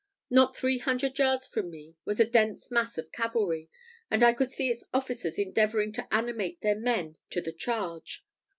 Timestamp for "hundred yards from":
0.79-1.69